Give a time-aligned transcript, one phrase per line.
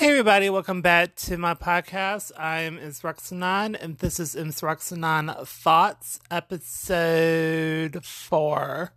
[0.00, 2.32] Hey everybody, welcome back to my podcast.
[2.34, 8.94] I am Insurrectionan and this is Insurrectionan Thoughts, episode four.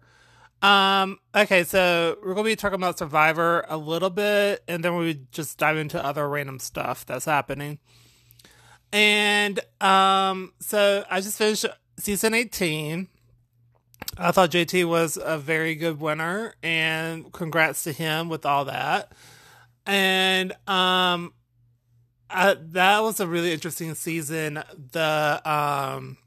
[0.61, 5.19] Um, okay, so we're gonna be talking about Survivor a little bit, and then we
[5.33, 7.79] just dive into other random stuff that's happening.
[8.93, 11.65] And um, so I just finished
[11.97, 13.09] season 18.
[14.17, 19.11] I thought JT was a very good winner, and congrats to him with all that
[19.85, 21.33] and um
[22.29, 24.63] uh, that was a really interesting season.
[24.91, 26.17] The um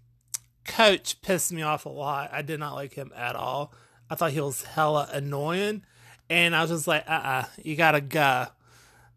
[0.64, 2.30] coach pissed me off a lot.
[2.32, 3.72] I did not like him at all.
[4.08, 5.82] I thought he was hella annoying.
[6.28, 8.46] And i was just like uh-uh you gotta go.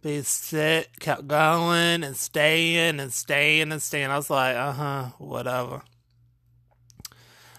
[0.01, 4.09] But he sit kept going and staying and staying and staying.
[4.09, 5.83] I was like uh-huh whatever.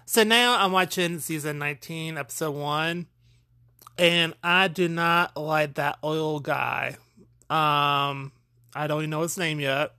[0.07, 3.07] So now i'm watching season 19 episode 1
[3.99, 6.97] and I do not like that oil guy.
[7.49, 8.33] Um,
[8.75, 9.93] I don't even know his name yet,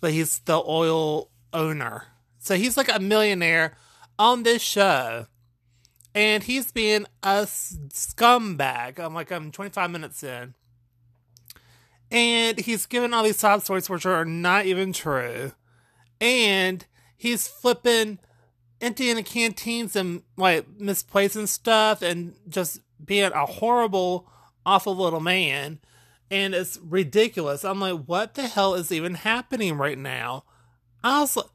[0.00, 2.06] but he's the oil owner.
[2.38, 3.76] So he's like a millionaire
[4.18, 5.26] on this show,
[6.14, 8.98] and he's being a scumbag.
[8.98, 10.54] I'm like, I'm 25 minutes in,
[12.10, 15.52] and he's giving all these sob stories which are not even true,
[16.20, 16.84] and
[17.16, 18.18] he's flipping
[18.80, 24.28] emptying the canteens and like misplacing stuff and just being a horrible,
[24.64, 25.80] awful little man.
[26.30, 27.64] And it's ridiculous.
[27.64, 30.44] I'm like, what the hell is even happening right now?
[31.02, 31.46] I was like,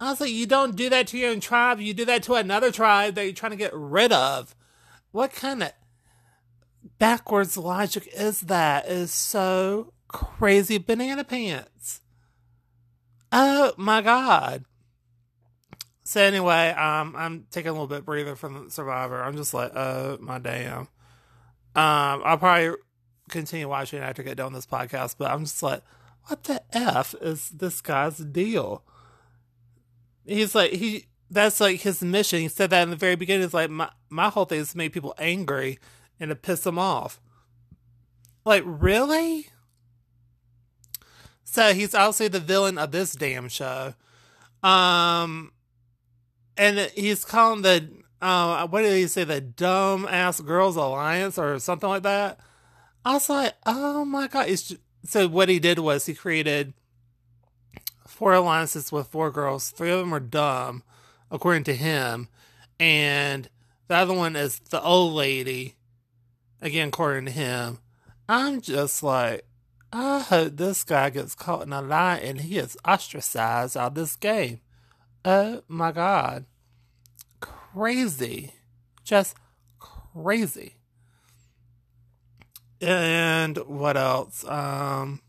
[0.00, 1.78] I was like, you don't do that to your own tribe.
[1.78, 4.56] You do that to another tribe that you're trying to get rid of.
[5.12, 5.72] What kind of
[6.98, 8.86] backwards logic is that?
[8.86, 12.00] It is so crazy banana pants.
[13.30, 14.64] Oh my god.
[16.10, 19.22] So anyway, um, I'm taking a little bit breather from Survivor.
[19.22, 20.88] I'm just like, oh my damn.
[21.76, 22.74] Um, I'll probably
[23.28, 25.84] continue watching after I get done with this podcast, but I'm just like,
[26.24, 28.82] what the f is this guy's deal?
[30.26, 31.06] He's like he.
[31.30, 32.40] That's like his mission.
[32.40, 33.44] He said that in the very beginning.
[33.44, 35.78] It's like my my whole thing is to make people angry
[36.18, 37.20] and to piss them off.
[38.44, 39.46] Like really?
[41.44, 43.94] So he's obviously the villain of this damn show.
[44.64, 45.52] Um,
[46.60, 47.88] and he's calling the
[48.20, 49.24] uh, what did he say?
[49.24, 52.38] The dumb ass girls alliance or something like that?
[53.02, 54.50] I was like oh my god.
[54.50, 54.76] It's
[55.06, 56.74] so what he did was he created
[58.06, 59.70] four alliances with four girls.
[59.70, 60.82] Three of them are dumb
[61.30, 62.28] according to him.
[62.78, 63.48] And
[63.88, 65.76] the other one is the old lady
[66.60, 67.78] again according to him.
[68.28, 69.46] I'm just like
[69.92, 73.94] i hope this guy gets caught in a lie and he is ostracized out of
[73.96, 74.60] this game
[75.24, 76.46] oh my god
[77.72, 78.52] crazy.
[79.04, 79.36] Just
[79.78, 80.76] crazy.
[82.80, 84.44] And what else?
[84.44, 85.20] Um,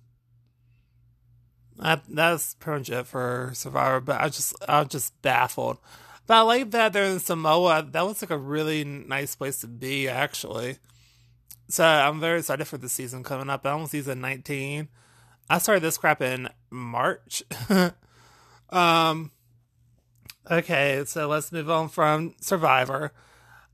[1.77, 3.99] that, that's pretty much it for Survivor.
[3.99, 5.77] But I just, I'm just baffled.
[6.27, 7.85] But I like that they're in Samoa.
[7.89, 10.77] That was like a really nice place to be, actually.
[11.67, 13.65] So I'm very excited for the season coming up.
[13.65, 14.87] I'm on season 19.
[15.49, 17.43] I started this crap in March.
[18.69, 19.31] um,
[20.49, 23.13] Okay, so let's move on from Survivor.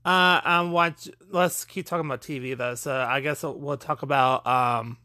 [0.04, 1.08] Uh, I'm watch.
[1.30, 2.74] Let's keep talking about TV though.
[2.74, 4.46] So I guess we'll talk about.
[4.46, 4.98] Um,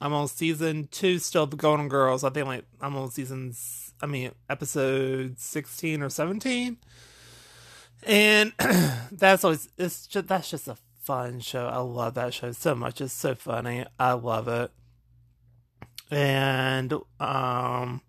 [0.00, 1.46] I'm on season two still.
[1.46, 2.24] The Golden Girls.
[2.24, 3.92] I think like I'm on seasons.
[4.02, 6.76] I mean, episode sixteen or seventeen.
[8.04, 8.52] And
[9.12, 11.66] that's always it's just that's just a fun show.
[11.66, 13.00] I love that show so much.
[13.00, 13.86] It's so funny.
[13.98, 14.70] I love it.
[16.10, 18.02] And um,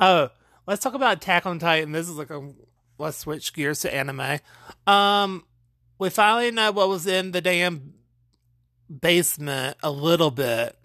[0.00, 0.30] oh
[0.66, 1.92] let's talk about Attack on Titan.
[1.92, 2.52] This is like a
[2.98, 4.38] let's switch gears to anime.
[4.86, 5.44] Um,
[5.98, 7.94] we finally know what was in the damn
[9.00, 10.76] basement a little bit.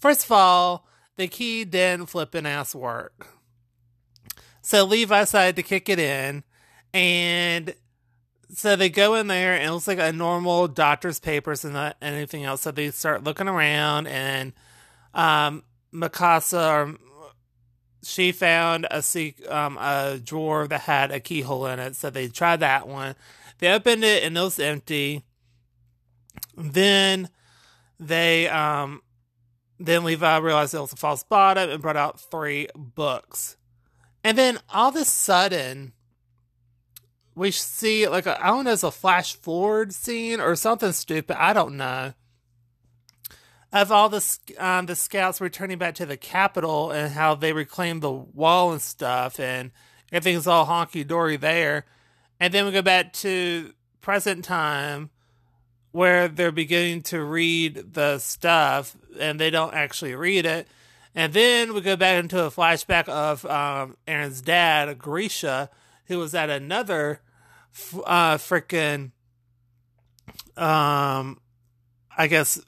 [0.00, 0.86] First of all,
[1.16, 3.26] the key didn't flipping ass work.
[4.62, 6.44] So Levi decided to kick it in,
[6.92, 7.74] and
[8.50, 11.96] so they go in there, and it looks like a normal doctor's papers and not
[12.02, 12.62] anything else.
[12.62, 14.52] So they start looking around, and
[15.14, 16.98] um, Mikasa or
[18.02, 22.28] she found a see um, a drawer that had a keyhole in it, so they
[22.28, 23.14] tried that one.
[23.58, 25.24] They opened it and it was empty.
[26.56, 27.28] Then
[27.98, 29.02] they um
[29.80, 33.56] then Levi realized it was a false bottom and brought out three books.
[34.24, 35.92] And then all of a sudden
[37.34, 41.36] we see like I don't know, it's a flash forward scene or something stupid.
[41.40, 42.12] I don't know
[43.72, 48.02] of all the um, the scouts returning back to the capital and how they reclaimed
[48.02, 49.70] the wall and stuff, and
[50.10, 51.84] everything's all honky dory there.
[52.40, 55.10] And then we go back to present time
[55.90, 60.68] where they're beginning to read the stuff and they don't actually read it.
[61.14, 65.68] And then we go back into a flashback of um, Eren's dad, Grisha,
[66.06, 67.20] who was at another
[68.06, 69.10] uh, freaking,
[70.56, 71.40] um,
[72.16, 72.60] I guess,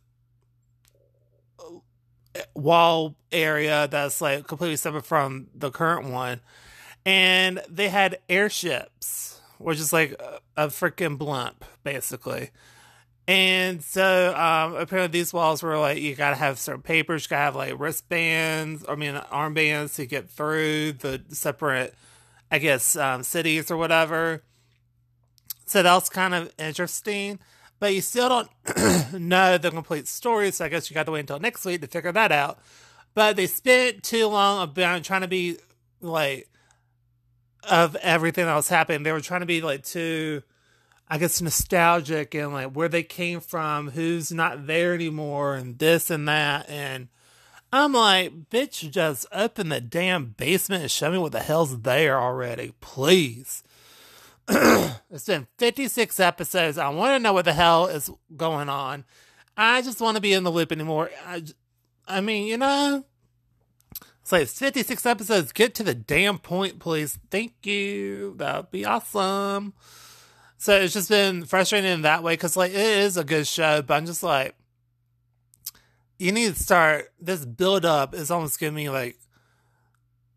[2.55, 6.41] wall area that's like completely separate from the current one.
[7.05, 12.51] And they had airships, which is like a, a freaking blimp, basically.
[13.27, 17.45] And so um, apparently these walls were like you gotta have certain papers, you gotta
[17.45, 21.95] have like wristbands, I mean armbands to get through the separate,
[22.51, 24.43] I guess, um, cities or whatever.
[25.65, 27.39] So that was kind of interesting,
[27.81, 30.53] but you still don't know the complete story.
[30.53, 32.61] So I guess you got to wait until next week to figure that out.
[33.15, 35.57] But they spent too long about trying to be
[36.01, 36.49] like
[37.69, 39.03] of everything that was happening.
[39.03, 40.43] They were trying to be like too
[41.13, 46.09] I guess nostalgic and like where they came from, who's not there anymore, and this
[46.09, 46.69] and that.
[46.69, 47.09] And
[47.73, 52.21] I'm like, bitch, just open the damn basement and show me what the hell's there
[52.21, 53.65] already, please.
[55.11, 56.77] it's been 56 episodes.
[56.77, 59.05] I want to know what the hell is going on.
[59.57, 61.11] I just want to be in the loop anymore.
[61.25, 61.45] I,
[62.09, 63.05] I mean, you know,
[64.23, 65.53] it's like 56 episodes.
[65.53, 67.19] Get to the damn point, please.
[67.31, 68.35] Thank you.
[68.39, 69.73] That would be awesome.
[70.59, 73.83] So it's just been frustrating in that way because like it is a good show,
[73.83, 74.55] but I'm just like,
[76.19, 79.17] you need to start this build up is almost giving me like,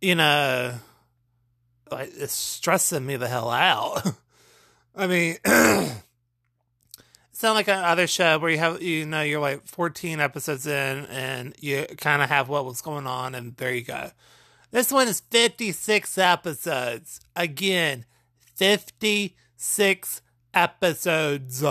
[0.02, 0.76] you know,
[1.96, 4.06] it's stressing me the hell out.
[4.96, 10.20] I mean, it's not like another show where you have you know you're like 14
[10.20, 14.12] episodes in and you kind of have what was going on and there you go.
[14.72, 17.22] This one is 56 episodes.
[17.36, 18.06] Again,
[18.56, 20.22] 56
[20.54, 21.64] episodes.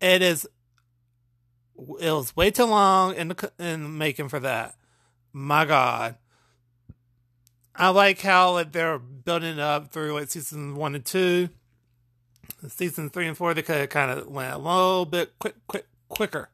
[0.00, 0.48] It is.
[2.00, 4.76] It was way too long in the in making for that.
[5.32, 6.16] My God.
[7.78, 11.50] I like how like they're building up through like season one and two.
[12.68, 15.86] Season three and four, they could have kind of went a little bit quick, quick,
[16.08, 16.48] quicker.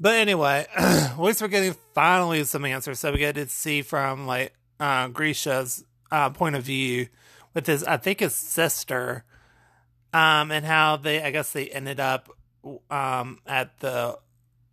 [0.00, 2.98] But anyway, at least we're getting finally some answers.
[2.98, 7.08] So we get to see from like uh, Grisha's uh, point of view
[7.54, 9.24] with his, I think his sister,
[10.12, 12.28] um, and how they, I guess they ended up
[12.90, 14.18] um, at the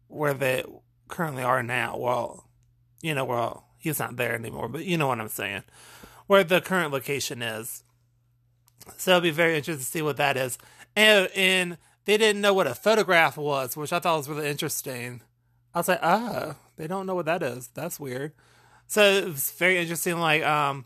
[0.08, 0.64] where they
[1.08, 1.98] currently are now.
[1.98, 2.50] Well,
[3.02, 5.64] you know, well, he's not there anymore, but you know what I'm saying,
[6.28, 7.84] where the current location is.
[8.98, 10.58] So it'll be very interesting to see what that is.
[10.96, 15.22] And, and they didn't know what a photograph was, which I thought was really interesting.
[15.74, 17.70] I was like, ah, they don't know what that is.
[17.74, 18.34] That's weird.
[18.88, 20.20] So it was very interesting.
[20.20, 20.86] Like, um,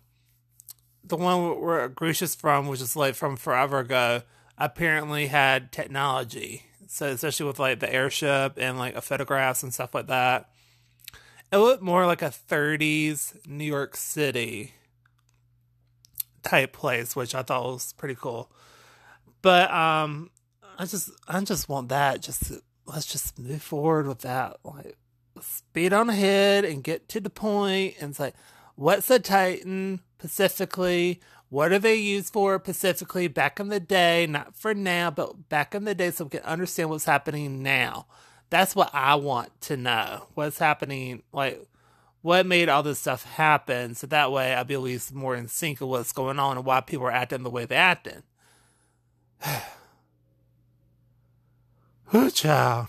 [1.04, 4.24] the one where Grisha's from, which is like from forever ago,
[4.58, 6.64] apparently had technology.
[6.88, 10.49] So especially with like the airship and like photographs and stuff like that.
[11.52, 14.74] It looked more like a 30s New York City
[16.44, 18.52] type place, which I thought was pretty cool.
[19.42, 20.30] But um
[20.78, 22.22] I just I just want that.
[22.22, 22.52] Just
[22.86, 24.58] let's just move forward with that.
[24.64, 24.98] Like
[25.42, 27.96] speed on ahead and get to the point.
[28.00, 28.34] and say,
[28.76, 31.20] what's a Titan specifically?
[31.50, 34.28] What are they used for specifically back in the day?
[34.28, 38.06] Not for now, but back in the day so we can understand what's happening now.
[38.50, 40.28] That's what I want to know.
[40.34, 41.66] What's happening, like,
[42.22, 45.48] what made all this stuff happen so that way I'll be at least more in
[45.48, 48.24] sync with what's going on and why people are acting the way they're acting.
[52.06, 52.88] Who child?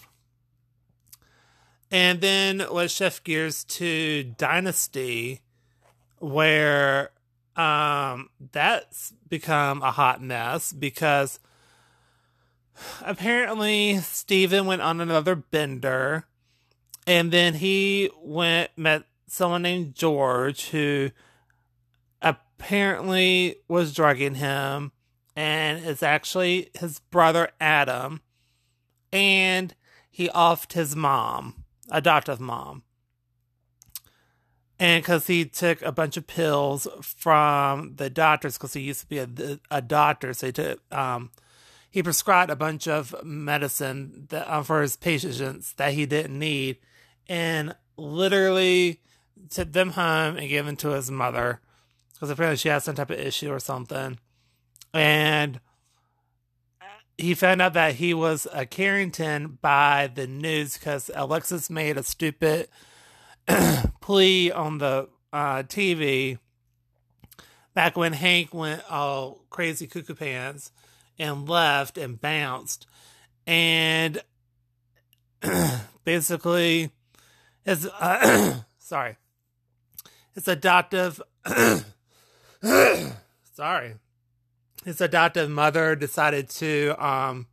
[1.91, 5.41] And then let's shift gears to Dynasty,
[6.19, 7.11] where
[7.57, 11.41] um, that's become a hot mess because
[13.03, 16.27] apparently Steven went on another bender
[17.07, 21.11] and then he went met someone named George who
[22.21, 24.93] apparently was drugging him
[25.37, 28.21] and it's actually his brother Adam
[29.13, 29.75] and
[30.11, 32.83] he offed his mom, adoptive mom.
[34.79, 39.07] And because he took a bunch of pills from the doctors because he used to
[39.07, 39.29] be a,
[39.71, 41.31] a doctor so he took um,
[41.91, 46.79] he prescribed a bunch of medicine that, um, for his patients that he didn't need
[47.29, 49.01] and literally
[49.51, 51.61] took them home and gave them to his mother
[52.13, 54.19] because apparently she had some type of issue or something.
[54.95, 55.61] And
[57.19, 62.03] he found out that he was a carrington by the news because alexis made a
[62.03, 62.69] stupid
[64.01, 66.39] plea on the uh, TV
[67.75, 70.73] back when Hank went all crazy cuckoo pants
[71.21, 72.87] and left and bounced.
[73.47, 74.23] and
[76.05, 76.91] basically
[77.65, 79.17] his uh, sorry.
[80.35, 81.21] His adoptive
[83.55, 83.95] sorry.
[84.85, 87.47] His adoptive mother decided to um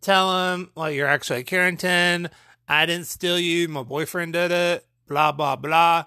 [0.00, 2.28] tell him well you're actually Carrington.
[2.68, 3.68] I didn't steal you.
[3.68, 4.86] My boyfriend did it.
[5.06, 6.04] Blah blah blah.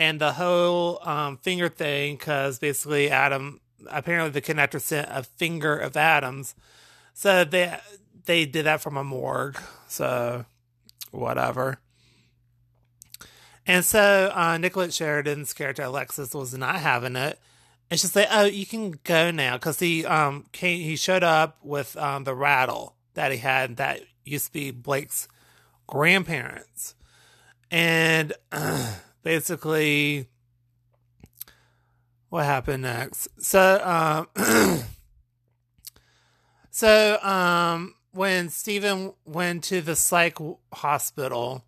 [0.00, 5.76] And the whole um, finger thing because basically Adam apparently the connector sent a finger
[5.76, 6.54] of Adam's.
[7.14, 7.78] So they
[8.24, 9.58] they did that from a morgue.
[9.86, 10.44] So
[11.10, 11.80] whatever.
[13.66, 17.38] And so uh, Nicolette Sheridan's character Alexis was not having it.
[17.90, 21.58] And she's like, "Oh, you can go now," because he um came, he showed up
[21.62, 25.26] with um the rattle that he had that used to be Blake's
[25.86, 26.94] grandparents,
[27.70, 30.28] and uh, basically,
[32.28, 33.28] what happened next?
[33.38, 34.28] So um,
[36.70, 40.38] so um when Steven went to the psych
[40.72, 41.64] hospital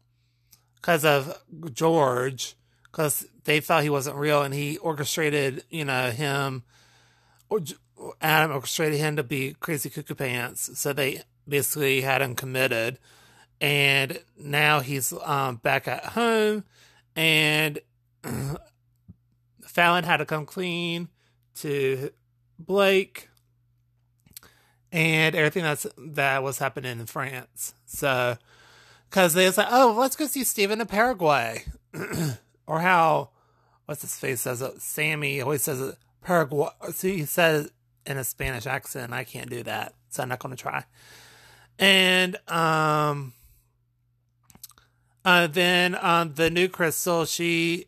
[0.77, 1.41] because of
[1.73, 6.65] George, because they thought he wasn't real, and he orchestrated, you know, him
[7.49, 7.61] or
[8.21, 10.79] Adam orchestrated him to be crazy cuckoo pants.
[10.79, 12.99] So they basically had him committed,
[13.61, 16.65] and now he's um, back at home,
[17.15, 17.79] and
[19.71, 21.09] Fallon had to come clean
[21.57, 22.11] to
[22.59, 23.29] Blake
[24.93, 27.75] and everything that's that was happening in France.
[27.87, 28.37] So
[29.09, 31.65] because they was like, oh, let's go see Steven in Paraguay,
[32.67, 33.31] or how
[33.87, 34.83] what's his face says it.
[34.83, 36.71] Sammy always says it Paraguay.
[36.91, 37.71] See, he says
[38.07, 39.13] in a Spanish accent.
[39.13, 40.85] I can't do that, so I'm not going to try.
[41.79, 43.35] And um,
[45.25, 47.87] uh, then um, the new Cristal, she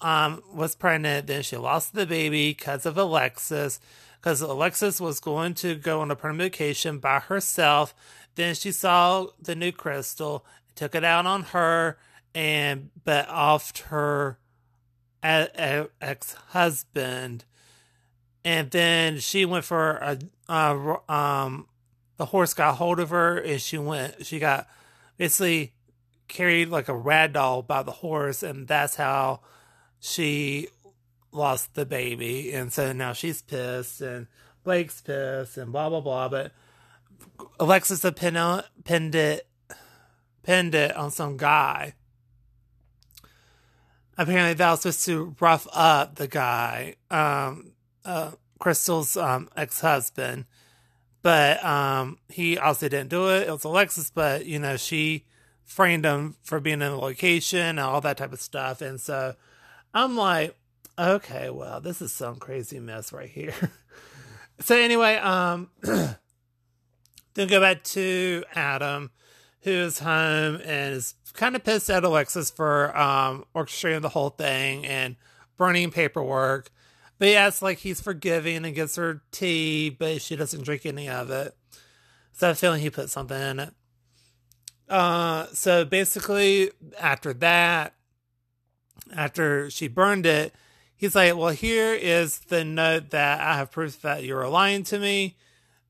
[0.00, 1.26] um was pregnant.
[1.26, 3.80] Then she lost the baby because of Alexis.
[4.20, 7.94] Because Alexis was going to go on a permanent vacation by herself
[8.38, 11.98] then she saw the new Cristal, took it out on her,
[12.36, 14.38] and but offed her
[15.24, 17.44] ex husband.
[18.44, 20.18] And then she went for a,
[20.48, 21.66] uh, um,
[22.16, 24.24] the horse got hold of her, and she went.
[24.24, 24.68] She got
[25.16, 25.74] basically
[26.28, 29.40] carried like a rag doll by the horse, and that's how
[30.00, 30.68] she
[31.32, 32.52] lost the baby.
[32.52, 34.26] And so now she's pissed, and
[34.64, 36.28] Blake's pissed, and blah blah blah.
[36.28, 36.52] But
[37.60, 39.46] Alexis had pinned, it
[40.42, 41.94] pinned it on some guy.
[44.16, 47.72] Apparently, that was supposed to rough up the guy, um,
[48.04, 50.46] uh, Cristal's um, ex husband,
[51.22, 53.46] but um, he also didn't do it.
[53.46, 55.24] It was Alexis, but you know she
[55.64, 58.80] framed him for being in the location and all that type of stuff.
[58.80, 59.36] And so
[59.94, 60.56] I'm like,
[60.98, 63.54] okay, well, this is some crazy mess right here.
[64.60, 65.70] so anyway, um.
[67.38, 69.12] Then go back to Adam,
[69.60, 74.84] who's home and is kind of pissed at Alexis for um, orchestrating the whole thing
[74.84, 75.14] and
[75.56, 76.72] burning paperwork.
[77.16, 81.08] But he acts like he's forgiving and gives her tea, but she doesn't drink any
[81.08, 81.56] of it.
[82.32, 83.74] So I'm feeling he put something in it.
[84.88, 87.94] Uh, so basically, after that,
[89.14, 90.54] after she burned it,
[90.96, 94.98] he's like, Well, here is the note that I have proof that you're lying to
[94.98, 95.36] me,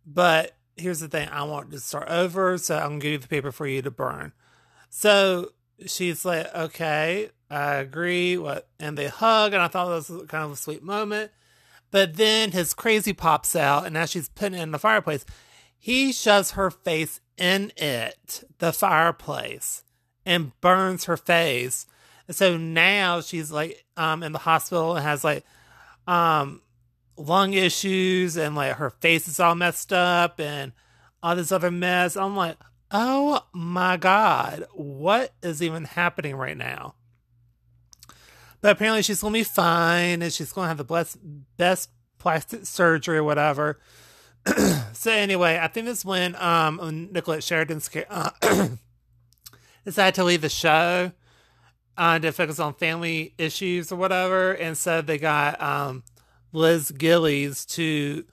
[0.06, 3.28] but here's the thing I want to start over, so I'm gonna give you the
[3.28, 4.32] paper for you to burn.
[4.90, 5.52] So
[5.86, 8.36] she's like, okay, I agree.
[8.36, 8.68] What?
[8.78, 11.30] And they hug, and I thought that was kind of a sweet moment.
[11.90, 15.24] But then his crazy pops out, and as she's putting it in the fireplace,
[15.78, 19.84] he shoves her face in it, the fireplace,
[20.26, 21.86] and burns her face.
[22.30, 25.44] So now she's like um in the hospital and has like
[26.06, 26.62] um
[27.16, 30.72] lung issues and like her face is all messed up and
[31.22, 32.16] all this other mess.
[32.16, 32.56] I'm like,
[32.90, 36.94] oh my God, what is even happening right now?
[38.60, 41.16] But apparently she's to be fine and she's to have the best,
[41.56, 43.78] best plastic surgery or whatever.
[44.92, 48.30] so anyway, I think this when um Nicolette Sheridan's uh,
[49.84, 51.12] decided to leave the show
[51.98, 56.02] uh, to focus on family issues or whatever, and so they got um
[56.52, 58.24] Liz Gillies to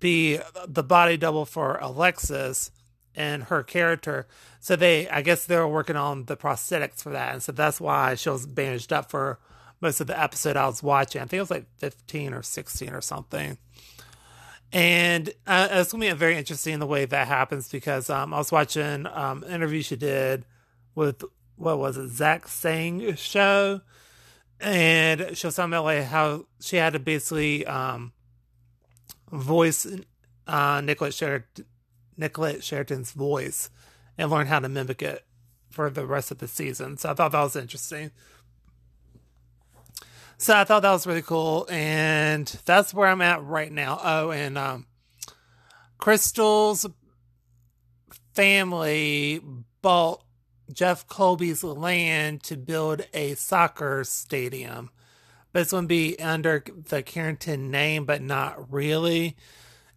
[0.00, 2.70] be the body double for Alexis
[3.14, 4.26] and her character.
[4.60, 7.32] So they, I guess they were working on the prosthetics for that.
[7.32, 9.38] And so that's why she was bandaged up for
[9.80, 11.20] most of the episode I was watching.
[11.20, 13.58] I think it was like 15 or 16 or something.
[14.72, 18.52] And uh, it's to be very interesting the way that happens because um, I was
[18.52, 20.44] watching um, an interview she did
[20.94, 21.24] with,
[21.58, 23.82] what was it, Zach Sang show
[24.60, 28.12] and she was talking about like how she had to basically um,
[29.30, 29.86] voice
[30.46, 31.66] uh, Nicolette Sheridan,
[32.16, 33.70] Nicolette Sheridan's voice
[34.16, 35.24] and learn how to mimic it
[35.70, 36.96] for the rest of the season.
[36.96, 38.10] So I thought that was interesting.
[40.38, 44.00] So I thought that was really cool, and that's where I'm at right now.
[44.02, 44.86] Oh, and um,
[45.98, 46.86] Cristal's
[48.34, 49.40] family
[49.82, 50.22] bought
[50.72, 54.90] Jeff Colby's land to build a soccer stadium,
[55.52, 59.36] but it's going to be under the Carrington name, but not really.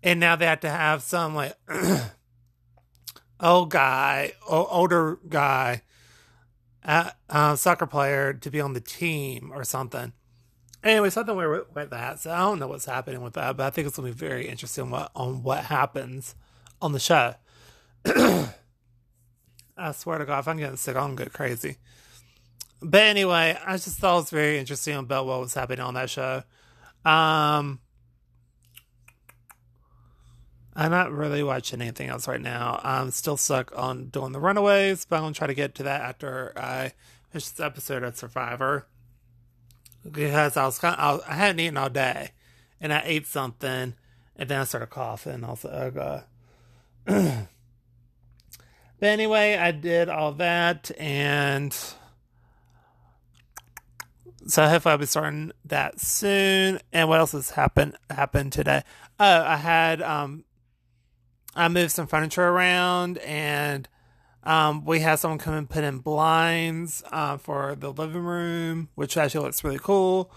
[0.03, 1.55] And now they have to have some like
[3.39, 5.81] old guy, older guy,
[6.83, 10.13] uh, uh, soccer player to be on the team or something.
[10.83, 12.19] Anyway, something with, with that.
[12.19, 14.27] So I don't know what's happening with that, but I think it's going to be
[14.27, 16.33] very interesting what, on what happens
[16.81, 17.35] on the show.
[19.81, 21.77] I swear to God, if I'm getting sick, I'm to go crazy.
[22.81, 26.09] But anyway, I just thought it was very interesting about what was happening on that
[26.09, 26.43] show.
[27.03, 27.79] Um,
[30.75, 32.79] I'm not really watching anything else right now.
[32.83, 36.01] I'm still stuck on doing the Runaways, but I'm to try to get to that
[36.01, 36.93] after I
[37.29, 38.87] finish this episode of Survivor
[40.09, 42.31] because I was kind of, I, I hadn't eaten all day,
[42.79, 43.95] and I ate something,
[44.35, 45.43] and then I started coughing.
[45.43, 46.23] Also,
[47.07, 47.41] uh,
[49.01, 51.73] but anyway, I did all that, and
[54.45, 56.79] so hopefully I'll be starting that soon.
[56.93, 58.83] And what else has happened happened today?
[59.19, 60.45] Oh, I had um,
[61.55, 63.89] I moved some furniture around, and
[64.43, 69.17] um, we had someone come and put in blinds uh, for the living room, which
[69.17, 70.31] actually looks really cool.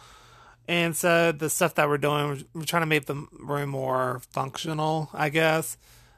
[0.66, 5.10] And so the stuff that we're doing, we're trying to make the room more functional,
[5.12, 5.76] I guess.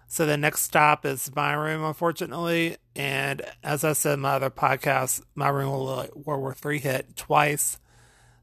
[0.09, 2.77] So the next stop is my room, unfortunately.
[2.95, 6.55] And as I said in my other podcast, my room will look like World War
[6.55, 7.79] Three hit twice.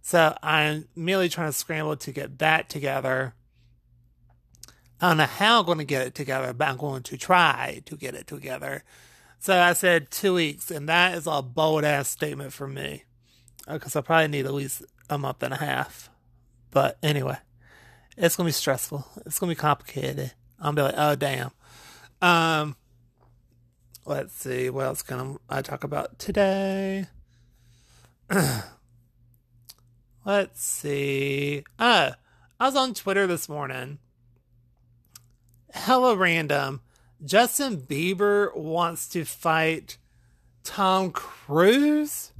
[0.01, 3.33] So I'm merely trying to scramble to get that together.
[4.99, 7.81] I don't know how I'm going to get it together, but I'm going to try
[7.85, 8.83] to get it together.
[9.39, 13.03] So I said two weeks, and that is a bold ass statement for me
[13.67, 16.09] because uh, I probably need at least a month and a half.
[16.71, 17.37] But anyway,
[18.17, 19.05] it's gonna be stressful.
[19.25, 20.33] It's gonna be complicated.
[20.63, 21.51] I'll be like, oh damn.
[22.21, 22.75] Um,
[24.05, 27.07] let's see what else can I talk about today.
[30.25, 31.65] let's see.
[31.77, 32.11] Uh,
[32.59, 33.99] I was on Twitter this morning.
[35.71, 36.81] Hella random
[37.25, 39.97] Justin Bieber wants to fight
[40.63, 42.31] Tom Cruise?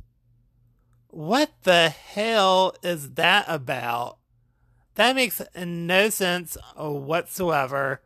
[1.07, 4.17] What the hell is that about?
[4.95, 8.01] That makes no sense whatsoever.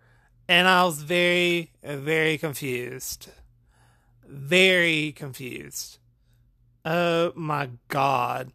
[0.50, 3.30] And I was very, very confused.
[4.26, 5.98] Very confused.
[6.86, 8.52] Oh my god.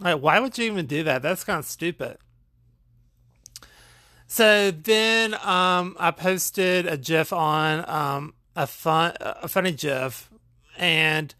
[0.00, 1.22] Like, why would you even do that?
[1.22, 2.18] That's kind of stupid.
[4.26, 10.30] So then um, I posted a GIF on um, a fun, a funny GIF,
[10.76, 11.34] and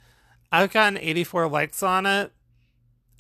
[0.51, 2.33] I've gotten 84 likes on it,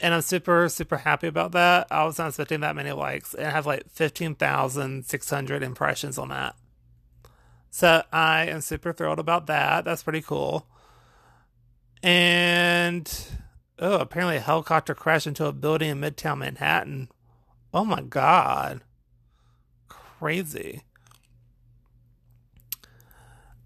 [0.00, 1.86] and I'm super, super happy about that.
[1.90, 6.56] I was not expecting that many likes, and I have like 15,600 impressions on that.
[7.70, 9.84] So I am super thrilled about that.
[9.84, 10.66] That's pretty cool.
[12.02, 13.10] And
[13.78, 17.08] oh, apparently a helicopter crashed into a building in Midtown Manhattan.
[17.74, 18.82] Oh my god
[20.18, 20.82] crazy.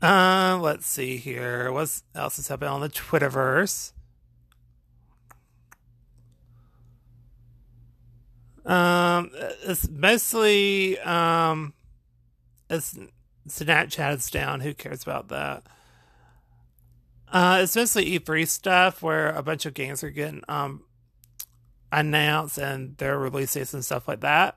[0.01, 1.71] Uh, let's see here.
[1.73, 3.93] What else is happening on the Twitterverse?
[8.65, 9.31] Um,
[9.65, 11.75] it's mostly um,
[12.71, 12.99] it's
[13.49, 14.61] Snapchat is down.
[14.61, 15.65] Who cares about that?
[17.31, 20.85] Uh, it's mostly E3 stuff where a bunch of games are getting um
[21.91, 24.57] announced and their releases and stuff like that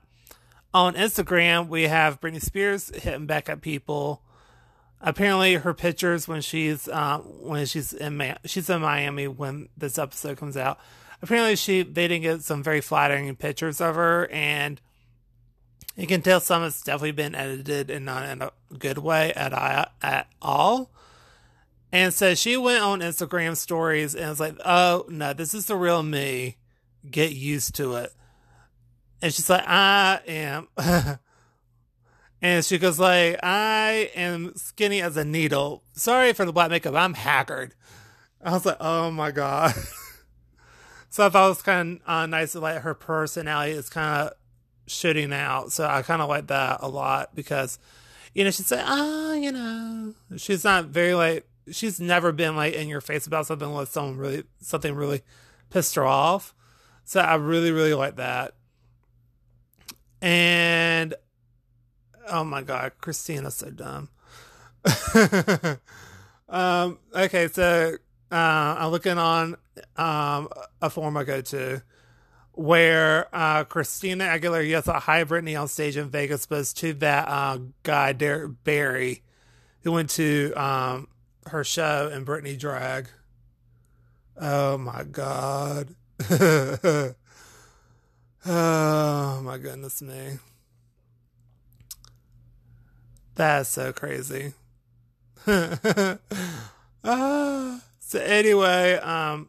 [0.76, 4.22] on Instagram, we have Britney Spears hitting back at people.
[5.00, 9.98] Apparently, her pictures when she's uh, when she's in Ma- she's in Miami when this
[9.98, 10.78] episode comes out.
[11.22, 14.80] Apparently, she they didn't get some very flattering pictures of her, and
[15.96, 19.52] you can tell some it's definitely been edited and not in a good way at
[20.02, 20.90] at all.
[21.92, 25.76] And so she went on Instagram stories and was like, "Oh no, this is the
[25.76, 26.56] real me.
[27.10, 28.12] Get used to it."
[29.22, 30.68] And she's like, I am.
[32.42, 35.82] and she goes like, I am skinny as a needle.
[35.94, 36.94] Sorry for the black makeup.
[36.94, 37.74] I'm haggard.
[38.42, 39.74] I was like, oh my God.
[41.16, 44.20] so I thought it was kind of uh, nice to like her personality is kind
[44.20, 44.34] of
[44.86, 45.72] shooting out.
[45.72, 47.78] So I kind of like that a lot because,
[48.34, 52.74] you know, she'd say, ah, you know, she's not very like, she's never been like
[52.74, 55.22] in your face about something unless someone really, something really
[55.70, 56.54] pissed her off.
[57.04, 58.52] So I really, really like that.
[60.20, 61.14] And
[62.28, 64.10] oh my god, Christina's so dumb.
[66.50, 67.96] um, okay, so
[68.30, 69.56] uh, I'm looking on
[69.96, 70.48] um,
[70.80, 71.82] a forum I go to
[72.52, 77.28] where uh, Christina Aguilera yells out "Hi, Britney" on stage in Vegas, it's to that
[77.28, 79.22] uh, guy Derrick Barry
[79.82, 81.08] who went to um,
[81.46, 83.08] her show in Britney drag.
[84.40, 85.94] Oh my god!
[86.30, 87.14] oh
[89.42, 90.38] my goodness me!
[93.34, 94.54] That's so crazy.
[95.46, 96.16] uh,
[97.98, 99.48] so anyway, um,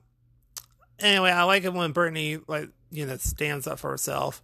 [1.00, 4.44] anyway, I like it when Britney like you know stands up for herself,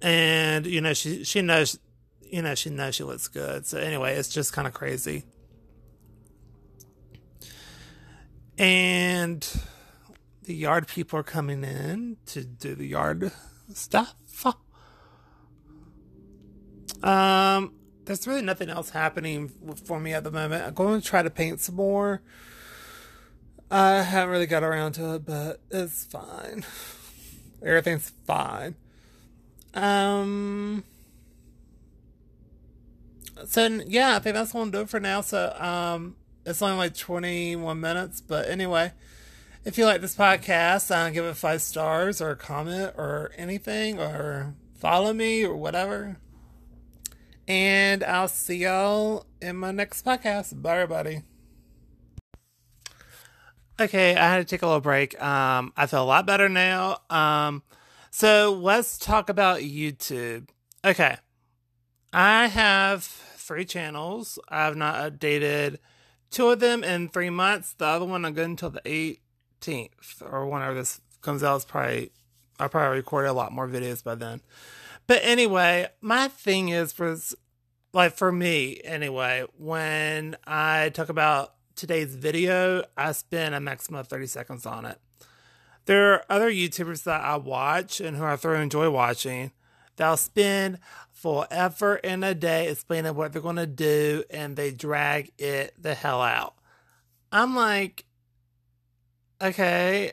[0.00, 1.78] and you know she she knows
[2.22, 3.66] you know she knows she looks good.
[3.66, 5.24] So anyway, it's just kind of crazy,
[8.58, 9.46] and
[10.44, 13.32] the yard people are coming in to do the yard
[13.74, 14.14] stuff.
[17.02, 19.48] Um, there's really nothing else happening
[19.84, 20.64] for me at the moment.
[20.64, 22.22] I'm going to try to paint some more.
[23.70, 26.64] I haven't really got around to it, but it's fine.
[27.62, 28.74] Everything's fine.
[29.74, 30.84] Um.
[33.46, 35.20] So yeah, I think that's gonna do it for now.
[35.20, 38.92] So um, it's only like 21 minutes, but anyway,
[39.64, 44.00] if you like this podcast, uh, give it five stars or a comment or anything,
[44.00, 46.16] or follow me or whatever.
[47.46, 50.60] And I'll see y'all in my next podcast.
[50.60, 51.22] Bye, everybody.
[53.80, 55.20] Okay, I had to take a little break.
[55.22, 56.98] Um, I feel a lot better now.
[57.08, 57.62] Um,
[58.10, 60.50] so let's talk about YouTube.
[60.84, 61.16] Okay,
[62.12, 64.38] I have three channels.
[64.50, 65.78] I have not updated
[66.30, 67.72] two of them in three months.
[67.72, 68.82] The other one I'm good until the
[69.62, 71.56] 18th or whenever this comes out.
[71.56, 72.12] Is probably
[72.58, 74.42] I'll probably record a lot more videos by then.
[75.06, 77.16] But anyway, my thing is for
[77.94, 84.08] like for me anyway, when I talk about today's video, I spend a maximum of
[84.08, 84.98] 30 seconds on it.
[85.86, 89.52] There are other YouTubers that I watch and who I thoroughly enjoy watching
[89.96, 90.78] that'll spend
[91.12, 95.94] forever in a day explaining what they're going to do and they drag it the
[95.94, 96.54] hell out.
[97.32, 98.04] I'm like,
[99.42, 100.12] okay,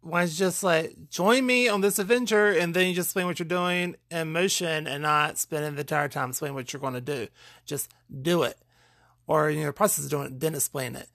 [0.00, 3.26] why don't you just like join me on this adventure and then you just explain
[3.26, 6.94] what you're doing in motion and not spending the entire time explaining what you're going
[6.94, 7.28] to do.
[7.64, 7.90] Just
[8.22, 8.58] do it
[9.28, 11.08] or you know, process of doing it, then explain it.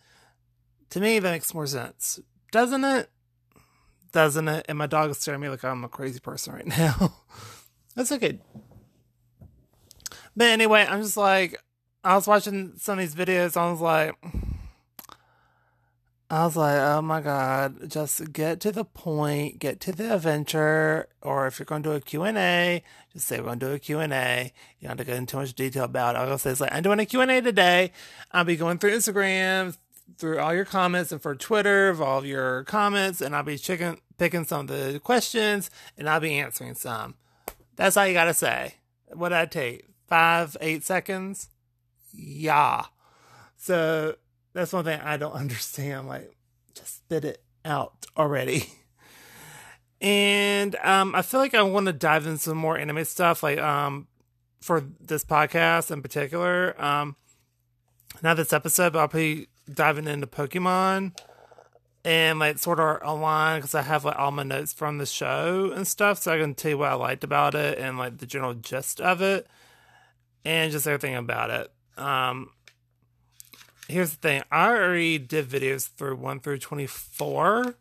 [0.92, 2.20] To me, that makes more sense,
[2.52, 3.10] doesn't it?
[4.12, 4.66] Doesn't it?
[4.70, 7.16] And my dog is staring at me like I'm a crazy person right now.
[7.96, 8.40] That's okay.
[10.36, 11.60] But anyway, I'm just like,
[12.04, 13.58] I was watching some of these videos.
[13.58, 14.16] I was like,
[16.34, 21.08] I was like, oh my god, just get to the point, get to the adventure,
[21.22, 22.82] or if you're going to do a Q&A,
[23.14, 24.52] just say we're going to do a Q&A.
[24.80, 26.18] You don't have to go into too much detail about it.
[26.18, 27.92] I'll say it's like, I'm doing a Q&A today.
[28.32, 29.78] I'll be going through Instagram,
[30.18, 34.02] through all your comments, and for Twitter, of all your comments, and I'll be checking,
[34.18, 35.70] picking some of the questions,
[36.00, 37.14] and I'll be answering some.
[37.76, 38.78] That's all you gotta say.
[39.14, 39.86] What did I take?
[40.08, 41.50] Five, eight seconds?
[42.12, 42.86] Yeah.
[43.56, 44.16] So
[44.54, 46.08] that's one thing I don't understand.
[46.08, 46.36] Like,
[46.74, 48.70] just spit it out already.
[50.02, 53.58] And um, I feel like I want to dive into some more anime stuff, like
[53.60, 54.08] um,
[54.62, 56.76] for this podcast in particular.
[56.82, 57.16] Um,
[58.22, 61.14] not this episode, I'll be diving into Pokemon
[62.06, 65.72] and like sort of align because I have like all my notes from the show
[65.74, 68.26] and stuff, so I can tell you what I liked about it and like the
[68.26, 69.48] general gist of it
[70.44, 71.72] and just everything about it.
[71.98, 72.50] Um,
[73.88, 77.76] here's the thing I already did videos through 1 through 24,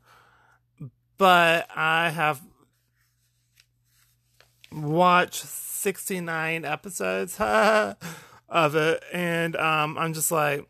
[1.19, 2.43] but I have
[4.73, 7.37] watched 69 episodes
[8.49, 10.67] of it, and um, I'm just like,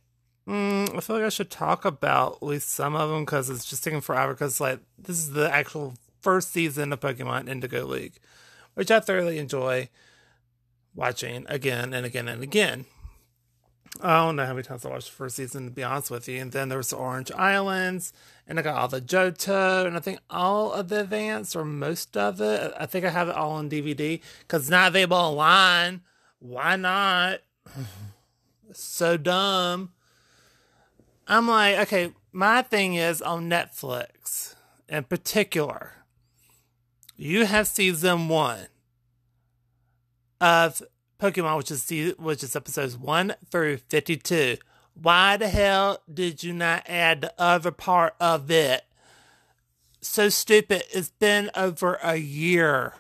[0.47, 3.65] mm, I feel like I should talk about at least some of them because it's
[3.65, 4.33] just taking forever.
[4.35, 8.19] Because like this is the actual first season of Pokemon Indigo League,
[8.75, 9.89] which I thoroughly enjoy
[10.95, 12.87] watching again and again and again.
[14.01, 16.29] I don't know how many times I watched the first season, to be honest with
[16.29, 16.41] you.
[16.41, 18.13] And then there was the Orange Islands,
[18.47, 22.17] and I got all the Johto, and I think all of the Advance, or most
[22.17, 22.73] of it.
[22.79, 26.01] I think I have it all on DVD because it's not available online.
[26.39, 27.41] Why not?
[28.73, 29.93] so dumb.
[31.29, 34.55] I'm like, okay, my thing is on Netflix
[34.93, 36.05] in particular,
[37.17, 38.67] you have season one
[40.39, 40.83] of
[41.23, 44.57] Pokemon, which is which is episodes one through fifty two.
[44.95, 48.83] Why the hell did you not add the other part of it?
[50.01, 50.83] So stupid.
[50.93, 52.95] It's been over a year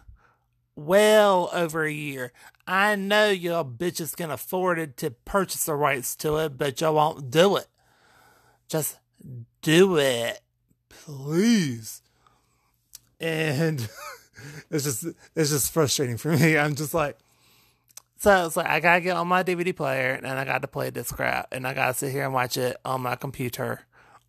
[0.76, 2.32] well over a year.
[2.66, 6.94] I know y'all bitches can afford it to purchase the rights to it, but y'all
[6.94, 7.66] won't do it.
[8.68, 8.98] Just
[9.61, 10.40] do it.
[10.88, 12.02] Please.
[13.20, 13.88] And
[14.70, 15.04] it's just
[15.35, 16.56] it's just frustrating for me.
[16.56, 17.18] I'm just like
[18.22, 20.90] so it's like I gotta get on my DVD player and I got to play
[20.90, 23.80] this crap and I gotta sit here and watch it on my computer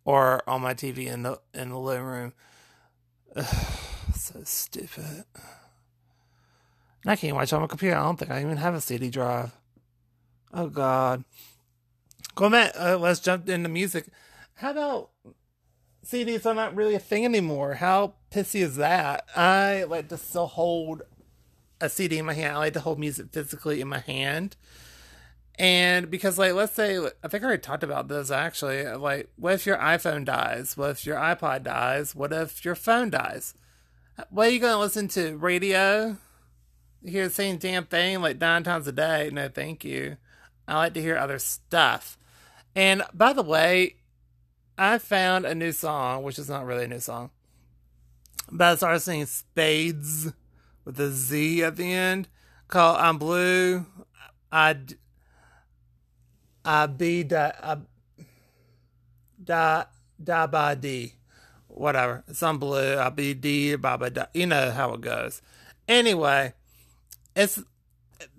[0.04, 2.32] or on my TV in the in the living room.
[3.36, 3.46] Ugh,
[4.16, 5.22] so stupid.
[7.04, 7.94] And I can't watch on my computer.
[7.94, 9.52] I don't think I even have a CD drive.
[10.52, 11.22] Oh God.
[12.34, 12.72] Go back.
[12.76, 14.08] Uh, let's jump into music.
[14.54, 15.10] How about
[16.04, 17.74] CDs are not really a thing anymore?
[17.74, 19.24] How pissy is that?
[19.36, 21.02] I like to still hold
[21.84, 22.56] a CD in my hand.
[22.56, 24.56] I like to hold music physically in my hand.
[25.56, 28.84] And because, like, let's say, I think I already talked about this actually.
[28.84, 30.76] Like, what if your iPhone dies?
[30.76, 32.14] What if your iPod dies?
[32.14, 33.54] What if your phone dies?
[34.30, 35.36] What are you going to listen to?
[35.36, 36.16] Radio?
[37.02, 39.30] You hear the same damn thing like nine times a day.
[39.32, 40.16] No, thank you.
[40.66, 42.18] I like to hear other stuff.
[42.74, 43.96] And by the way,
[44.76, 47.30] I found a new song, which is not really a new song,
[48.50, 50.32] but I started singing Spades
[50.84, 52.28] with a Z at the end
[52.68, 53.86] called I'm Blue.
[54.52, 54.76] I,
[56.64, 57.50] I be da,
[59.42, 59.84] da,
[60.22, 61.14] da D.
[61.68, 62.22] Whatever.
[62.28, 62.96] It's on blue.
[62.96, 64.26] I be D, ba ba da.
[64.32, 65.42] You know how it goes.
[65.88, 66.54] Anyway,
[67.34, 67.60] it's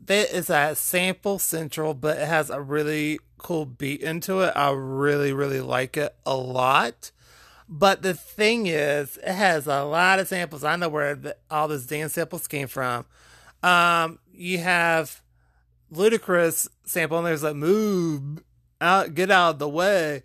[0.06, 4.54] that is a sample central, but it has a really cool beat into it.
[4.56, 7.12] I really, really like it a lot.
[7.68, 10.64] But the thing is, it has a lot of samples.
[10.64, 13.06] I know where the, all those dance samples came from.
[13.64, 15.22] Um, you have
[15.92, 18.44] Ludacris sample, and there's like "Move
[18.80, 20.24] out, get out of the way,"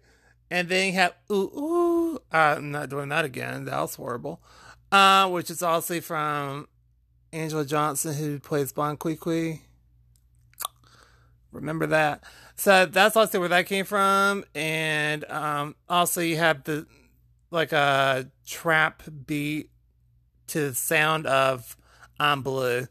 [0.51, 3.65] and then you have "Ooh Ooh." Uh, I'm not doing that again.
[3.65, 4.43] That was horrible.
[4.93, 6.69] Uh, which is also from
[7.33, 9.63] Angela Johnson, who plays Bon Qui Qui.
[11.53, 12.23] Remember that.
[12.57, 14.45] So that's also where that came from.
[14.55, 16.87] And um, also, you have the
[17.51, 19.71] like a trap beat
[20.49, 21.77] to the sound of
[22.19, 22.87] I'm Blue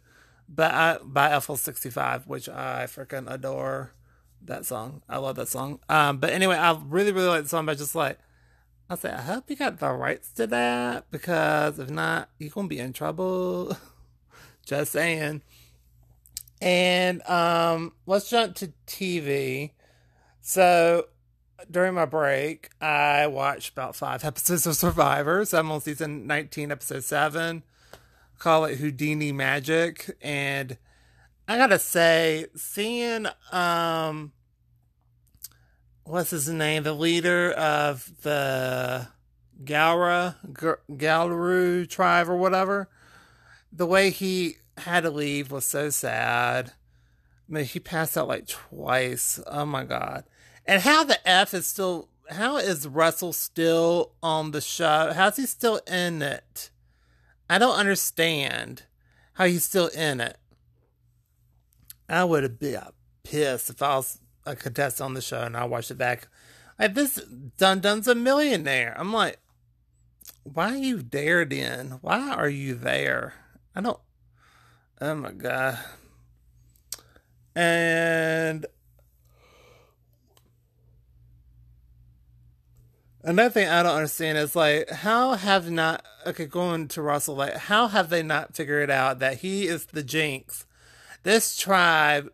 [0.47, 3.93] by, by Eiffel 65, which I freaking adore
[4.41, 5.01] that song.
[5.07, 5.79] I love that song.
[5.89, 8.17] Um, but anyway, I really, really like the song, but just like,
[8.89, 12.67] I say, I hope you got the rights to that because if not, you're to
[12.67, 13.77] be in trouble.
[14.65, 15.43] Just saying.
[16.59, 19.71] And um, let's jump to TV.
[20.41, 21.05] So
[21.69, 25.45] during my break, I watched about five episodes of Survivor.
[25.53, 27.63] I'm on season 19, episode 7.
[28.37, 30.17] Call it Houdini Magic.
[30.21, 30.77] And
[31.47, 34.31] I gotta say, seeing um
[36.03, 36.83] what's his name?
[36.83, 39.07] The leader of the
[39.63, 40.35] Galra
[40.89, 42.89] Galru tribe or whatever
[43.71, 46.73] the way he had to leave was so sad.
[47.49, 49.39] I mean, he passed out like twice.
[49.47, 50.23] Oh my god!
[50.65, 52.09] And how the f is still?
[52.29, 55.13] How is Russell still on the show?
[55.15, 56.69] How's he still in it?
[57.49, 58.83] I don't understand
[59.33, 60.37] how he's still in it.
[62.07, 62.79] I would have been
[63.23, 66.27] pissed if I was a contestant on the show and I watched it back.
[66.77, 67.15] Like this
[67.57, 68.95] Dun Dun's a millionaire.
[68.97, 69.39] I'm like,
[70.43, 71.99] why are you there in?
[72.01, 73.33] Why are you there?
[73.75, 73.99] I don't.
[75.01, 75.79] Oh my god.
[77.55, 78.38] And
[83.29, 87.55] another thing I don't understand is like how have not okay going to Russell like
[87.55, 90.65] how have they not figured out that he is the jinx?
[91.23, 92.31] This tribe,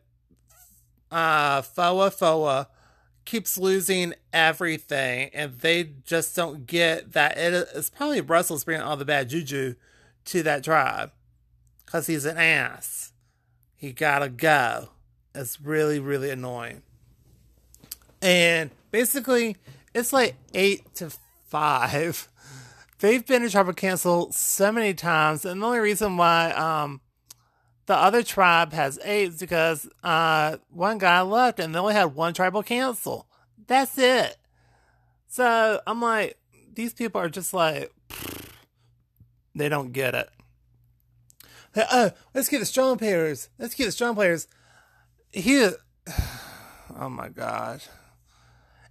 [1.11, 2.69] uh, Foa Foa,
[3.25, 8.95] keeps losing everything, and they just don't get that it is probably Russell's bringing all
[8.95, 9.75] the bad juju
[10.25, 11.11] to that tribe
[11.85, 13.11] because he's an ass.
[13.75, 14.89] He gotta go.
[15.33, 16.83] It's really, really annoying.
[18.21, 19.57] And basically,
[19.95, 21.11] it's like eight to
[21.47, 22.29] five.
[22.99, 27.01] They've been in tribal council so many times, and the only reason why um
[27.87, 32.13] the other tribe has eight is because uh one guy left and they only had
[32.15, 33.27] one tribal council.
[33.65, 34.37] That's it.
[35.27, 36.37] So I'm like,
[36.73, 37.91] these people are just like,
[39.55, 40.29] they don't get it
[41.91, 43.49] oh, let's get the strong players.
[43.57, 44.47] Let's get the strong players.
[45.31, 45.67] He,
[46.99, 47.81] oh my god,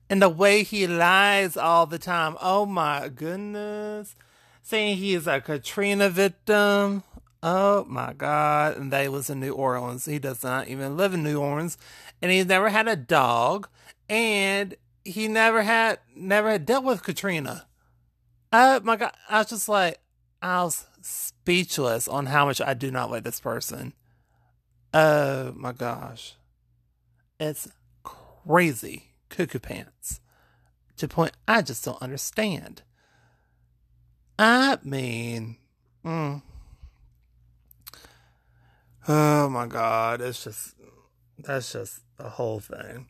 [0.09, 2.37] and the way he lies all the time.
[2.41, 4.17] Oh my goodness,
[4.63, 7.03] saying he is a Katrina victim.
[7.43, 10.07] Oh my god, and they live in New Orleans.
[10.07, 11.77] He does not even live in New Orleans,
[12.23, 13.69] and he's never had a dog,
[14.09, 17.67] and he never had never had dealt with Katrina.
[18.53, 19.99] Oh my god, I was just like,
[20.41, 23.93] I was speechless on how much I do not like this person.
[24.93, 26.37] Oh my gosh.
[27.41, 27.69] It's
[28.05, 30.21] crazy cuckoo pants
[30.97, 32.83] to point I just don't understand.
[34.39, 35.57] I mean,
[36.05, 36.43] mm,
[39.09, 40.75] oh my god, it's just
[41.39, 43.07] that's just a whole thing.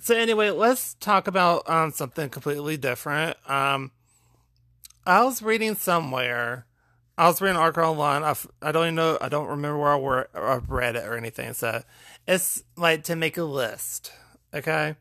[0.00, 3.36] So anyway, let's talk about um, something completely different.
[3.50, 3.90] Um,
[5.04, 6.66] I was reading somewhere.
[7.16, 8.22] I was reading an article online.
[8.22, 9.18] I, I don't even know.
[9.20, 11.52] I don't remember where I, were, I read it or anything.
[11.52, 11.82] So
[12.28, 14.12] it's like to make a list.
[14.54, 14.94] Okay.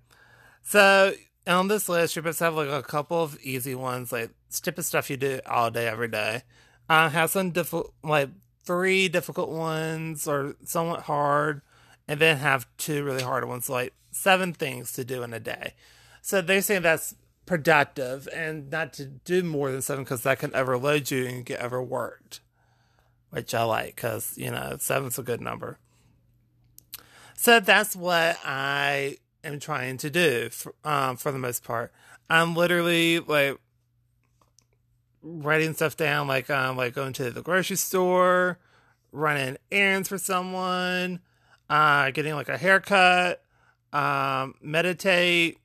[0.68, 1.14] So
[1.48, 4.84] on this list, you're supposed to have like a couple of easy ones, like stupid
[4.84, 6.42] stuff you do all day, every day.
[6.90, 8.32] Uh, have some difficult, like
[8.66, 11.62] three difficult ones or somewhat hard,
[12.06, 15.74] and then have two really hard ones, like seven things to do in a day.
[16.22, 20.54] So they're saying that's productive and not to do more than seven because that can
[20.54, 22.42] overload you and get overworked,
[23.30, 25.80] which I like because, you know, seven's a good number.
[27.38, 31.92] So that's what I am trying to do for, um, for the most part.
[32.30, 33.58] I'm literally like
[35.22, 38.60] writing stuff down, like um, like going to the grocery store,
[39.12, 41.20] running errands for someone,
[41.70, 43.42] uh, getting like a haircut,
[43.94, 45.60] um, meditate,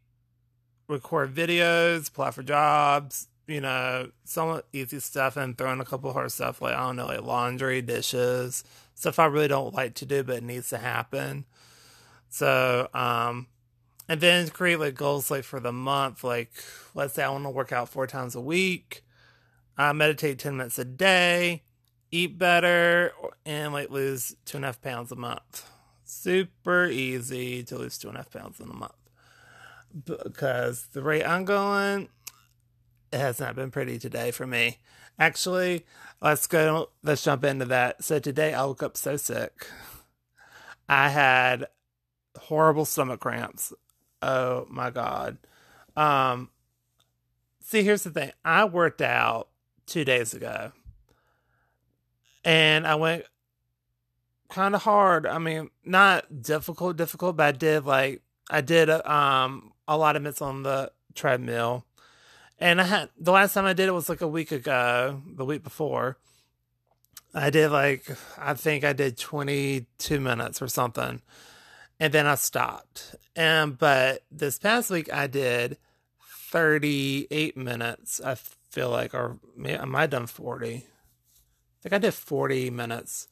[0.89, 6.33] record videos, apply for jobs, you know, some easy stuff, and throwing a couple hard
[6.33, 8.65] stuff like I don't know, like laundry, dishes,
[8.95, 11.45] stuff I really don't like to do, but it needs to happen.
[12.29, 13.49] So, um,
[14.13, 16.23] and then create like goals like for the month.
[16.23, 16.53] Like,
[16.95, 19.03] let's say I want to work out four times a week,
[19.79, 21.63] uh, meditate 10 minutes a day,
[22.11, 23.13] eat better,
[23.47, 25.67] and like lose two and a half pounds a month.
[26.05, 28.93] Super easy to lose two and a half pounds in a month.
[30.05, 32.11] Because the rate I'm going,
[33.15, 34.77] it has not been pretty today for me.
[35.19, 35.87] Actually,
[36.21, 38.05] let's go, let's jump into that.
[38.05, 39.67] So today I woke up so sick.
[40.87, 41.69] I had
[42.37, 43.73] horrible stomach cramps.
[44.23, 45.39] Oh my god.
[45.97, 46.51] Um
[47.61, 48.33] see here's the thing.
[48.45, 49.49] I worked out
[49.87, 50.73] 2 days ago.
[52.45, 53.25] And I went
[54.49, 55.27] kind of hard.
[55.27, 60.23] I mean, not difficult difficult, but I did like I did um a lot of
[60.23, 61.85] minutes on the treadmill.
[62.59, 65.45] And I had the last time I did it was like a week ago, the
[65.45, 66.19] week before.
[67.35, 68.07] I did like
[68.39, 71.23] I think I did 22 minutes or something
[72.03, 73.15] and then I stopped.
[73.37, 75.79] And but this past week I did
[76.51, 78.21] 38 minutes.
[78.21, 80.69] I feel like, or I might have done 40.
[80.75, 80.83] I
[81.81, 83.29] think I did 40 minutes.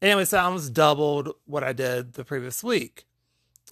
[0.00, 3.04] Anyway, so I almost doubled what I did the previous week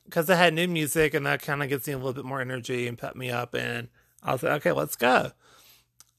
[0.05, 2.43] because I had new music and that kind of gets me a little bit more
[2.43, 3.55] energy and pep me up.
[3.55, 3.89] And
[4.23, 5.33] I was like, okay, let's go.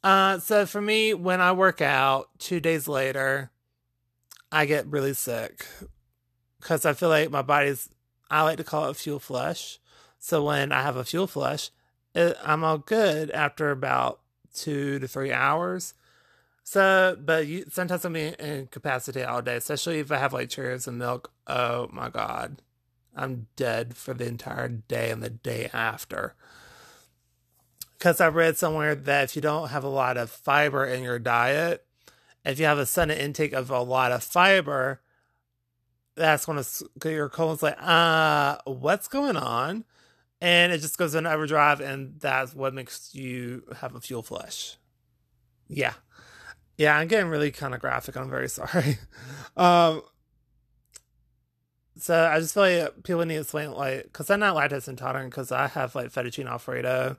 [0.04, 3.52] Uh, so for me, when I work out, two days later,
[4.52, 5.68] I get really sick
[6.60, 7.88] because I feel like my body's
[8.30, 9.80] I like to call it fuel flush.
[10.20, 11.72] So when I have a fuel flush,
[12.14, 14.20] it, I'm all good after about
[14.54, 15.94] two to three hours.
[16.64, 21.00] So, but you, sometimes I'm incapacitated all day, especially if I have like Cheerios and
[21.00, 21.32] milk.
[21.48, 22.62] Oh my God.
[23.16, 26.36] I'm dead for the entire day and the day after.
[27.98, 31.20] Because I read somewhere that if you don't have a lot of fiber in your
[31.20, 31.86] diet,
[32.46, 35.02] if you have a sudden intake of a lot of fiber,
[36.20, 36.62] that's when
[37.06, 39.86] your colon's like, uh, what's going on?
[40.42, 44.78] And it just goes into overdrive, and that's what makes you have a fuel flush.
[45.68, 45.94] Yeah.
[46.78, 48.16] Yeah, I'm getting really kind of graphic.
[48.16, 48.98] I'm very sorry.
[49.58, 50.02] um,
[51.98, 55.32] so I just feel like people need to explain, like, because I'm not lactose intolerant,
[55.32, 57.18] because I have like fettuccine alfredo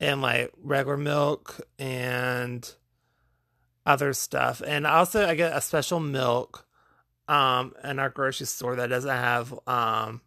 [0.00, 2.70] and like regular milk and
[3.86, 4.62] other stuff.
[4.66, 6.67] And also, I get a special milk
[7.28, 10.20] um in our grocery store that doesn't have um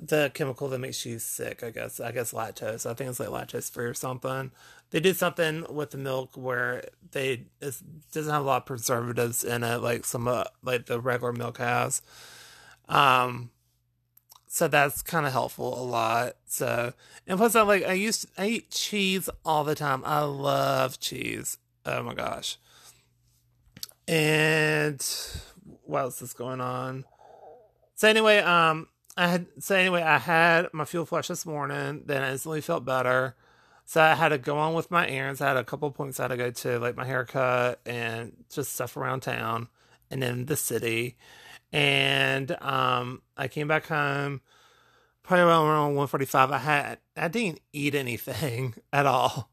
[0.00, 2.00] the chemical that makes you sick, I guess.
[2.00, 2.88] I guess lactose.
[2.88, 4.50] I think it's like lactose free or something.
[4.90, 7.74] They did something with the milk where they it
[8.12, 11.58] doesn't have a lot of preservatives in it, like some uh, like the regular milk
[11.58, 12.02] has.
[12.88, 13.50] Um,
[14.46, 16.36] so that's kind of helpful a lot.
[16.46, 16.92] So
[17.26, 20.02] and plus, I like I used to, I eat cheese all the time.
[20.04, 21.58] I love cheese.
[21.84, 22.58] Oh my gosh.
[24.08, 25.06] And
[25.84, 27.04] what else is going on?
[27.94, 32.04] So anyway, um, I had so anyway, I had my fuel flush this morning.
[32.06, 33.36] Then I instantly felt better.
[33.84, 35.40] So I had to go on with my errands.
[35.40, 38.72] I had a couple points I had to go to, like my haircut and just
[38.72, 39.68] stuff around town,
[40.10, 41.16] and then the city.
[41.72, 44.40] And um, I came back home
[45.22, 46.50] probably around one forty five.
[46.50, 49.50] I had I didn't eat anything at all.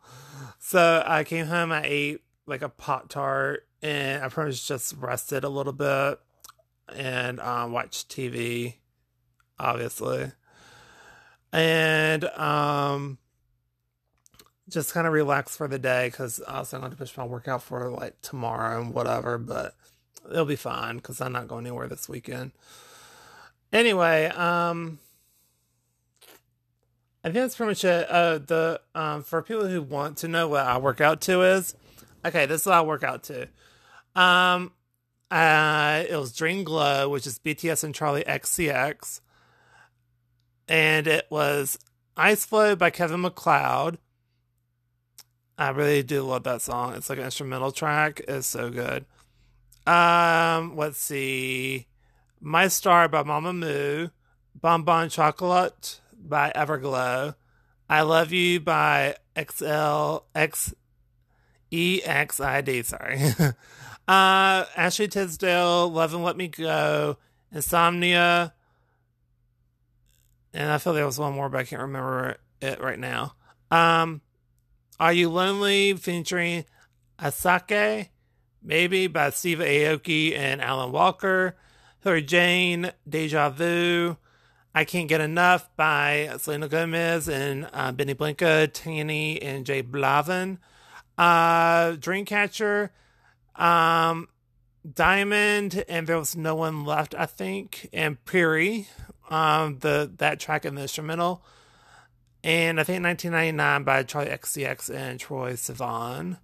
[0.60, 4.96] So I came home, I ate like a Pop Tart, and I pretty much just
[4.98, 6.20] rested a little bit
[6.96, 8.78] and um, watched TV,
[9.60, 10.32] obviously.
[11.54, 13.20] And um,
[14.68, 17.62] just kind of relaxed for the day because I also going to push my workout
[17.62, 19.76] for like tomorrow and whatever, but
[20.32, 22.54] it'll be fine because I'm not going anywhere this weekend.
[23.72, 24.98] Anyway, um,
[27.24, 28.10] I think that's pretty much it.
[28.10, 31.76] Uh, the um, for people who want to know what I work out to is,
[32.26, 33.48] okay, this is what I work out to.
[34.16, 34.72] Um,
[35.30, 39.22] uh, it was Dream Glow, which is BTS and Charli XCX,
[40.68, 41.78] and it was
[42.16, 43.98] Ice Flow by Kevin MacLeod.
[45.58, 46.94] I really do love that song.
[46.96, 48.22] It's like an instrumental track.
[48.28, 49.06] It's so good.
[49.88, 51.88] Um, let's see.
[52.42, 54.12] My Star by Mamamoo.
[54.60, 57.36] Bon Bon Chocolate by Everglow.
[57.90, 60.74] I Love You by XL X
[61.72, 63.20] E X I D, sorry.
[64.08, 67.18] uh Ashley Tisdale, Love and Let Me Go,
[67.52, 68.54] Insomnia.
[70.54, 73.36] And I feel there was one more, but I can't remember it right now.
[73.72, 74.22] Um
[75.00, 76.66] Are You Lonely featuring
[77.20, 78.10] Asake,
[78.62, 81.56] maybe by Steve Aoki and Alan Walker.
[82.02, 84.18] Hillary Jane, Deja Vu.
[84.76, 90.60] I Can't Get Enough by Selena Gomez and uh, Benny Blanco, Tainy, and J Balvin.
[91.18, 92.90] Uh, Dreamcatcher,
[93.58, 94.28] um,
[94.94, 98.88] Diamond, and There Was No One Left, I think, and Piri,
[99.30, 101.44] um, the that track in the instrumental.
[102.44, 106.38] And I think 1999 by Charli XCX and Troye Sivan.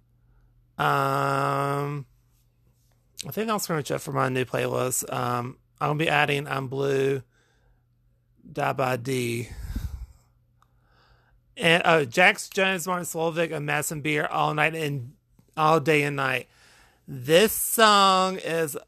[0.82, 2.06] Um,
[3.26, 5.12] I think that's pretty much it for my new playlist.
[5.12, 7.22] Um, I'll be adding I'm Blue
[8.50, 9.48] Die by D.
[11.56, 15.12] And uh, Jax Jones, Martin Solveig, and Madison Beer all night and
[15.56, 16.48] all day and night.
[17.06, 18.78] This song is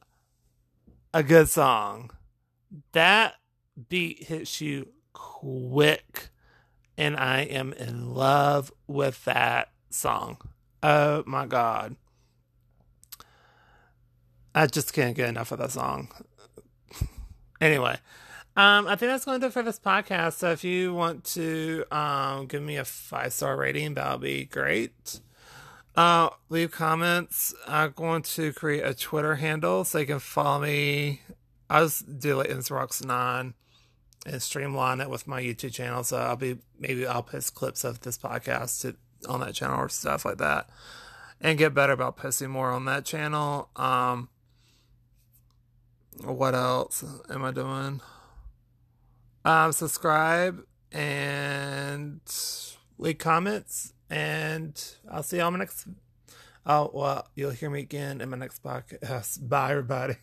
[1.13, 2.11] a good song.
[2.93, 3.35] That
[3.89, 6.29] beat hits you quick,
[6.97, 10.39] and I am in love with that song.
[10.83, 11.97] Oh my god.
[14.55, 16.09] I just can't get enough of that song.
[17.61, 17.97] anyway,
[18.57, 20.35] um, I think that's going to do it for this podcast.
[20.35, 25.21] So if you want to um, give me a five star rating, that'll be great.
[25.97, 27.55] Uh, leave comments.
[27.69, 31.21] I'm going to create a Twitter handle so you can follow me.
[31.71, 33.55] I'll do like Rocks 9
[34.27, 36.03] and streamline it with my YouTube channel.
[36.05, 38.97] So I'll be maybe I'll post clips of this podcast to,
[39.29, 40.69] on that channel or stuff like that,
[41.41, 43.71] and get better about posting more on that channel.
[43.77, 44.29] Um,
[46.23, 48.01] what else am I doing?
[49.45, 52.21] Um, subscribe and
[52.99, 55.87] leave comments, and I'll see you on my next.
[56.67, 59.49] Oh well, you'll hear me again in my next podcast.
[59.49, 60.17] Bye, everybody.